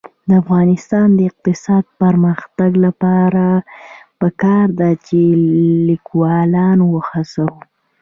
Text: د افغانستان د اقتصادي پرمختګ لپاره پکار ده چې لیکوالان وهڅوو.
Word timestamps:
د 0.27 0.29
افغانستان 0.43 1.07
د 1.15 1.19
اقتصادي 1.29 1.91
پرمختګ 2.01 2.71
لپاره 2.85 3.45
پکار 4.19 4.65
ده 4.79 4.89
چې 5.05 5.19
لیکوالان 5.87 6.77
وهڅوو. 6.83 7.59